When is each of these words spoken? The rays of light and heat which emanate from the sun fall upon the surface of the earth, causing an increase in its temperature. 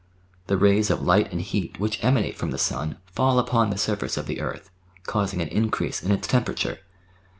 The 0.47 0.57
rays 0.57 0.89
of 0.89 1.03
light 1.03 1.31
and 1.31 1.39
heat 1.39 1.79
which 1.79 2.03
emanate 2.03 2.35
from 2.35 2.49
the 2.49 2.57
sun 2.57 2.97
fall 3.13 3.37
upon 3.37 3.69
the 3.69 3.77
surface 3.77 4.17
of 4.17 4.25
the 4.25 4.41
earth, 4.41 4.71
causing 5.03 5.43
an 5.43 5.47
increase 5.49 6.01
in 6.01 6.09
its 6.11 6.27
temperature. 6.27 6.79